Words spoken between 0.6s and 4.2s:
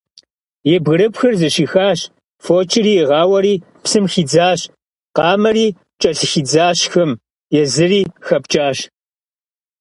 И бгырыпхыр зыщӀихащ, фочыр игъауэри, псым